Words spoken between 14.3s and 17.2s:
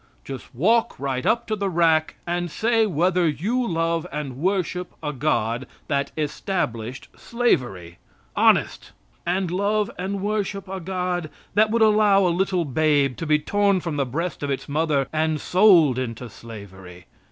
of its mother and sold into slavery.